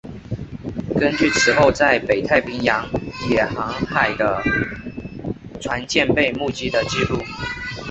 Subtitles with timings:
[0.99, 2.83] 根据此后在北太平洋
[3.29, 4.41] 也航海的
[5.61, 7.19] 船舰被目击的记录。